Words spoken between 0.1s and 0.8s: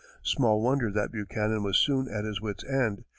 Small